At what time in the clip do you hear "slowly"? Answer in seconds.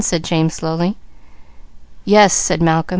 0.55-0.97